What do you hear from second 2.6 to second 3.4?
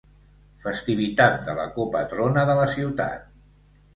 la Ciutat.